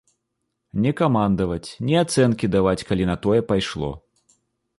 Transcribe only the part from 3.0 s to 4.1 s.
на тое пайшло.